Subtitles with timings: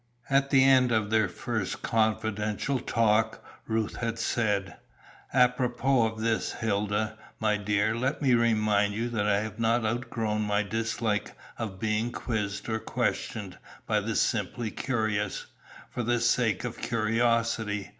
[0.31, 4.77] At the end of their first confidential talk Ruth had said:
[5.31, 10.41] "Apropos of this, Hilda, my dear, let me remind you that I have not outgrown
[10.41, 15.45] my dislike of being quizzed or questioned by the simply curious,
[15.91, 17.89] for the sake of curiosity.